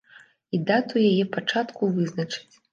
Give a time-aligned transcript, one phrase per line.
[0.57, 2.55] І дату яе пачатку вызначаць.